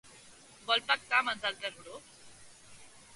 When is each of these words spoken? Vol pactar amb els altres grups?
Vol 0.69 0.79
pactar 0.87 1.19
amb 1.19 1.31
els 1.33 1.45
altres 1.49 1.77
grups? 1.83 2.25